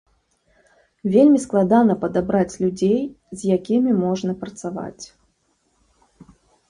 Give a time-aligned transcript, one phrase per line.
[1.15, 2.97] Вельмі складана падабраць людзей,
[3.43, 5.05] з якімі можна працаваць.